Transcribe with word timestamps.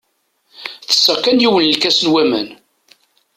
Tesseɣ 0.87 1.17
kan 1.23 1.41
yiwen 1.43 1.65
n 1.67 1.71
lkas 1.73 1.99
n 2.01 2.07
waman. 2.13 2.47